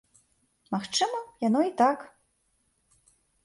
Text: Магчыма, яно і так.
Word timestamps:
Магчыма, 0.75 1.19
яно 1.47 1.61
і 1.69 1.77
так. 1.85 1.99